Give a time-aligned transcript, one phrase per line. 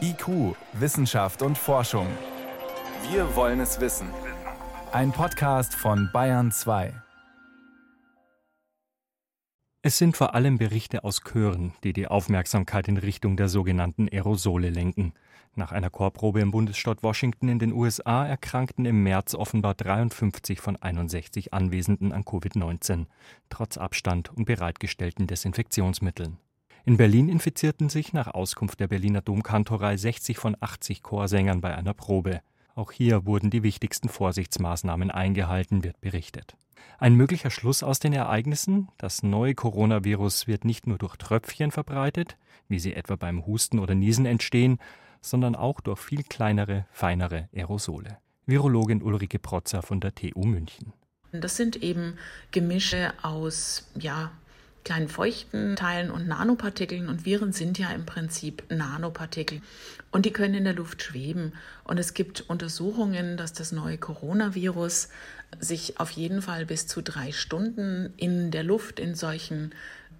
[0.00, 2.06] IQ, Wissenschaft und Forschung.
[3.10, 4.08] Wir wollen es wissen.
[4.92, 6.92] Ein Podcast von Bayern 2.
[9.82, 14.70] Es sind vor allem Berichte aus Chören, die die Aufmerksamkeit in Richtung der sogenannten Aerosole
[14.70, 15.14] lenken.
[15.54, 20.76] Nach einer Chorprobe im Bundesstaat Washington in den USA erkrankten im März offenbar 53 von
[20.76, 23.06] 61 Anwesenden an Covid-19,
[23.48, 26.38] trotz Abstand und bereitgestellten Desinfektionsmitteln.
[26.84, 31.94] In Berlin infizierten sich nach Auskunft der Berliner Domkantorei 60 von 80 Chorsängern bei einer
[31.94, 32.40] Probe.
[32.74, 36.56] Auch hier wurden die wichtigsten Vorsichtsmaßnahmen eingehalten, wird berichtet.
[36.98, 42.36] Ein möglicher Schluss aus den Ereignissen, das neue Coronavirus wird nicht nur durch Tröpfchen verbreitet,
[42.68, 44.78] wie sie etwa beim Husten oder Niesen entstehen,
[45.20, 48.18] sondern auch durch viel kleinere, feinere Aerosole.
[48.46, 50.92] Virologin Ulrike Protzer von der TU München.
[51.32, 52.16] Das sind eben
[52.50, 54.32] Gemische aus ja,
[54.84, 57.08] kleinen feuchten Teilen und Nanopartikeln.
[57.08, 59.60] Und Viren sind ja im Prinzip Nanopartikel.
[60.10, 61.52] Und die können in der Luft schweben.
[61.84, 65.08] Und es gibt Untersuchungen, dass das neue Coronavirus
[65.58, 69.74] sich auf jeden Fall bis zu drei Stunden in der Luft in solchen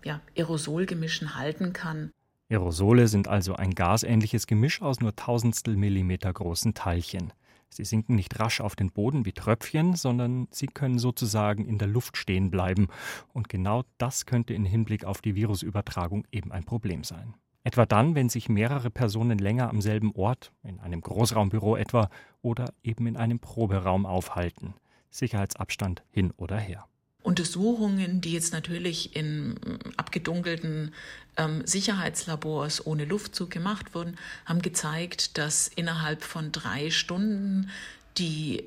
[0.05, 2.11] ja, Aerosolgemischen halten kann.
[2.51, 7.33] Aerosole sind also ein gasähnliches Gemisch aus nur Tausendstel Millimeter großen Teilchen.
[7.73, 11.89] Sie sinken nicht rasch auf den Boden wie Tröpfchen, sondern sie können sozusagen in der
[11.89, 12.89] Luft stehen bleiben.
[13.33, 17.35] Und genau das könnte in Hinblick auf die Virusübertragung eben ein Problem sein.
[17.63, 22.09] Etwa dann, wenn sich mehrere Personen länger am selben Ort, in einem Großraumbüro etwa,
[22.43, 24.75] oder eben in einem Proberaum aufhalten.
[25.11, 26.90] Sicherheitsabstand hin oder her.
[27.31, 29.55] Untersuchungen, die jetzt natürlich in
[29.97, 30.93] abgedunkelten
[31.37, 37.71] ähm, Sicherheitslabors ohne Luftzug gemacht wurden, haben gezeigt, dass innerhalb von drei Stunden
[38.19, 38.65] die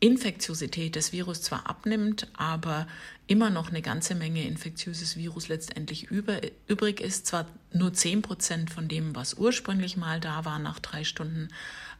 [0.00, 2.86] Infektiosität des Virus zwar abnimmt, aber
[3.26, 7.26] immer noch eine ganze Menge infektiöses Virus letztendlich über, übrig ist.
[7.26, 11.48] Zwar nur zehn Prozent von dem, was ursprünglich mal da war nach drei Stunden,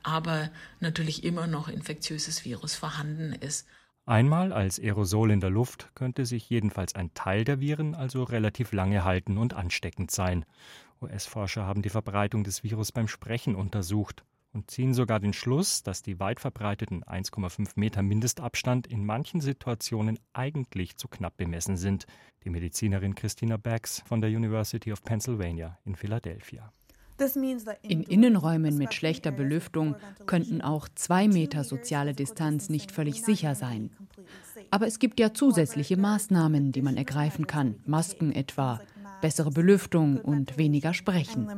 [0.03, 3.67] aber natürlich immer noch infektiöses Virus vorhanden ist.
[4.05, 8.73] Einmal als Aerosol in der Luft könnte sich jedenfalls ein Teil der Viren also relativ
[8.73, 10.45] lange halten und ansteckend sein.
[11.01, 16.03] US-Forscher haben die Verbreitung des Virus beim Sprechen untersucht und ziehen sogar den Schluss, dass
[16.03, 22.07] die weit verbreiteten 1,5 Meter Mindestabstand in manchen Situationen eigentlich zu knapp bemessen sind.
[22.43, 26.73] Die Medizinerin Christina Bax von der University of Pennsylvania in Philadelphia.
[27.83, 29.97] In Innenräumen mit schlechter Belüftung
[30.27, 33.91] könnten auch zwei Meter soziale Distanz nicht völlig sicher sein.
[34.71, 37.77] Aber es gibt ja zusätzliche Maßnahmen, die man ergreifen kann.
[37.85, 38.81] Masken etwa,
[39.21, 41.49] bessere Belüftung und weniger Sprechen.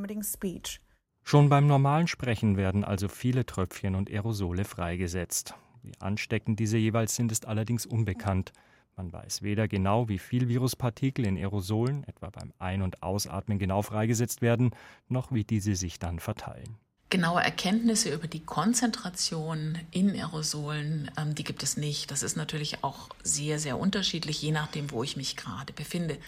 [1.23, 5.55] Schon beim normalen Sprechen werden also viele Tröpfchen und Aerosole freigesetzt.
[5.83, 8.53] Wie ansteckend diese jeweils sind, ist allerdings unbekannt.
[8.97, 13.83] Man weiß weder genau, wie viel Viruspartikel in Aerosolen, etwa beim Ein- und Ausatmen, genau
[13.83, 14.71] freigesetzt werden,
[15.09, 16.77] noch wie diese sich dann verteilen.
[17.11, 22.11] Genaue Erkenntnisse über die Konzentration in Aerosolen, ähm, die gibt es nicht.
[22.11, 26.19] Das ist natürlich auch sehr, sehr unterschiedlich, je nachdem, wo ich mich gerade befinde.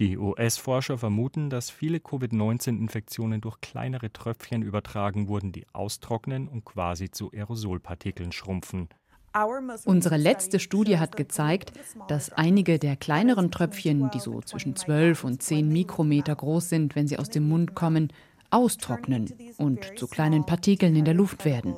[0.00, 7.12] Die US-Forscher vermuten, dass viele Covid-19-Infektionen durch kleinere Tröpfchen übertragen wurden, die austrocknen und quasi
[7.12, 8.88] zu Aerosolpartikeln schrumpfen.
[9.84, 11.72] Unsere letzte Studie hat gezeigt,
[12.06, 17.08] dass einige der kleineren Tröpfchen, die so zwischen 12 und 10 Mikrometer groß sind, wenn
[17.08, 18.12] sie aus dem Mund kommen,
[18.50, 21.74] austrocknen und zu kleinen Partikeln in der Luft werden.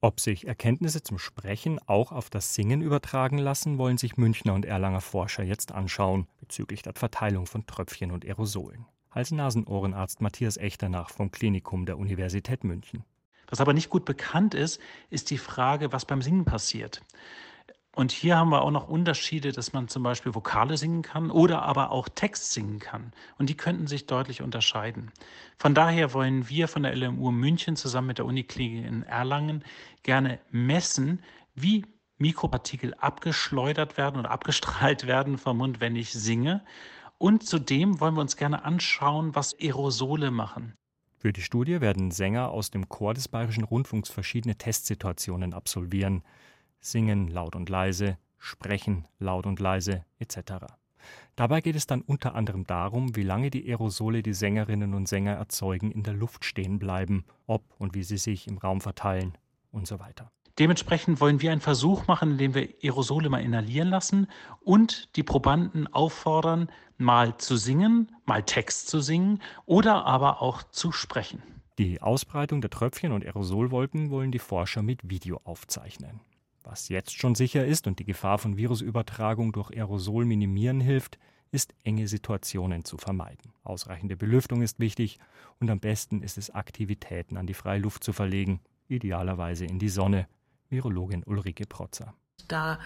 [0.00, 4.64] Ob sich Erkenntnisse zum Sprechen auch auf das Singen übertragen lassen, wollen sich Münchner und
[4.64, 8.86] Erlanger Forscher jetzt anschauen, bezüglich der Verteilung von Tröpfchen und Aerosolen.
[9.10, 13.04] Hals-Nasen-Ohrenarzt Matthias Echternach vom Klinikum der Universität München.
[13.50, 14.80] Was aber nicht gut bekannt ist,
[15.10, 17.02] ist die Frage, was beim Singen passiert.
[17.92, 21.62] Und hier haben wir auch noch Unterschiede, dass man zum Beispiel Vokale singen kann oder
[21.62, 23.12] aber auch Text singen kann.
[23.36, 25.10] Und die könnten sich deutlich unterscheiden.
[25.58, 29.64] Von daher wollen wir von der LMU München zusammen mit der Uniklinik in Erlangen
[30.04, 31.20] gerne messen,
[31.54, 31.84] wie
[32.18, 36.64] Mikropartikel abgeschleudert werden oder abgestrahlt werden vom Mund, wenn ich singe.
[37.18, 40.76] Und zudem wollen wir uns gerne anschauen, was Aerosole machen.
[41.20, 46.22] Für die Studie werden Sänger aus dem Chor des Bayerischen Rundfunks verschiedene Testsituationen absolvieren.
[46.80, 50.64] Singen laut und leise, sprechen laut und leise etc.
[51.36, 55.34] Dabei geht es dann unter anderem darum, wie lange die Aerosole, die Sängerinnen und Sänger
[55.34, 59.36] erzeugen, in der Luft stehen bleiben, ob und wie sie sich im Raum verteilen
[59.72, 60.32] und so weiter.
[60.60, 64.26] Dementsprechend wollen wir einen Versuch machen, indem wir Aerosole mal inhalieren lassen
[64.60, 70.92] und die Probanden auffordern, mal zu singen, mal Text zu singen oder aber auch zu
[70.92, 71.42] sprechen.
[71.78, 76.20] Die Ausbreitung der Tröpfchen und Aerosolwolken wollen die Forscher mit Video aufzeichnen.
[76.62, 81.18] Was jetzt schon sicher ist und die Gefahr von Virusübertragung durch Aerosol minimieren hilft,
[81.52, 83.54] ist enge Situationen zu vermeiden.
[83.64, 85.20] Ausreichende Belüftung ist wichtig
[85.58, 89.88] und am besten ist es, Aktivitäten an die freie Luft zu verlegen, idealerweise in die
[89.88, 90.26] Sonne.
[90.70, 92.14] Virologin Ulrike Protzer.
[92.48, 92.78] Da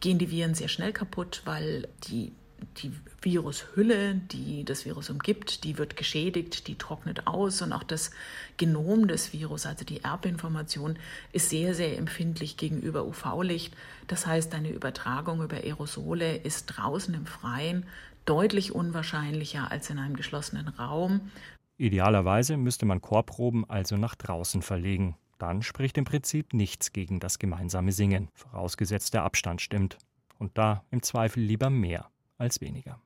[0.00, 2.32] gehen die Viren sehr schnell kaputt, weil die
[2.78, 8.10] die Virushülle, die das Virus umgibt, die wird geschädigt, die trocknet aus und auch das
[8.56, 10.96] Genom des Virus, also die Erbinformation,
[11.32, 13.74] ist sehr, sehr empfindlich gegenüber UV-Licht.
[14.06, 17.84] Das heißt, eine Übertragung über Aerosole ist draußen im Freien
[18.24, 21.20] deutlich unwahrscheinlicher als in einem geschlossenen Raum.
[21.76, 25.16] Idealerweise müsste man Chorproben also nach draußen verlegen.
[25.38, 29.98] Dann spricht im Prinzip nichts gegen das gemeinsame Singen, vorausgesetzt der Abstand stimmt.
[30.38, 33.00] Und da im Zweifel lieber mehr als weniger.